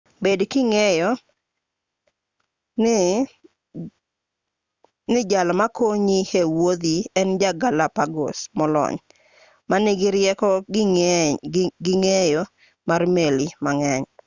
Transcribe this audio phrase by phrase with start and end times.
[0.23, 1.09] bed king'eyo
[5.11, 8.97] ni jal makonyi e-wuodhi en ja galapagos molony
[9.69, 10.49] ma nigi rieko
[11.83, 12.41] gi ng'eyo
[12.87, 14.05] mar meli mang'eny